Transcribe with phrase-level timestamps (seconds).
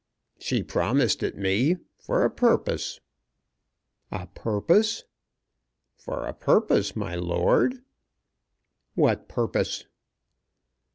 [0.39, 2.99] "She promised it me, for a purpose."
[4.11, 5.03] "A purpose!"
[5.95, 7.83] "For a purpose, my lord."
[8.95, 9.85] "What purpose?"